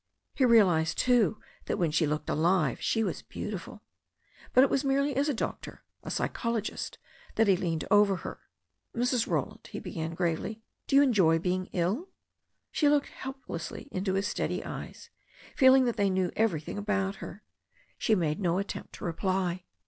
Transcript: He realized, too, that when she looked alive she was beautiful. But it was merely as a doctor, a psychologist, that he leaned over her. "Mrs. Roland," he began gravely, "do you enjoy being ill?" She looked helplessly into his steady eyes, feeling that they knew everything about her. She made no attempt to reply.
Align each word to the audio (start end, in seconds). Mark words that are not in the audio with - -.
He 0.33 0.45
realized, 0.45 0.97
too, 0.97 1.39
that 1.65 1.77
when 1.77 1.91
she 1.91 2.07
looked 2.07 2.27
alive 2.27 2.81
she 2.81 3.03
was 3.03 3.21
beautiful. 3.21 3.83
But 4.51 4.63
it 4.63 4.69
was 4.71 4.83
merely 4.83 5.15
as 5.15 5.29
a 5.29 5.33
doctor, 5.35 5.83
a 6.01 6.09
psychologist, 6.09 6.97
that 7.35 7.47
he 7.47 7.55
leaned 7.55 7.85
over 7.91 8.15
her. 8.15 8.39
"Mrs. 8.95 9.27
Roland," 9.27 9.67
he 9.71 9.79
began 9.79 10.15
gravely, 10.15 10.63
"do 10.87 10.95
you 10.95 11.03
enjoy 11.03 11.37
being 11.37 11.67
ill?" 11.67 12.09
She 12.71 12.89
looked 12.89 13.09
helplessly 13.09 13.89
into 13.91 14.15
his 14.15 14.27
steady 14.27 14.65
eyes, 14.65 15.11
feeling 15.55 15.85
that 15.85 15.97
they 15.97 16.09
knew 16.09 16.31
everything 16.35 16.79
about 16.79 17.17
her. 17.17 17.43
She 17.99 18.15
made 18.15 18.39
no 18.39 18.57
attempt 18.57 18.93
to 18.93 19.03
reply. 19.05 19.65